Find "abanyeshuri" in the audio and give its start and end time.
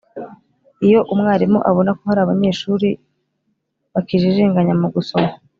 2.23-2.89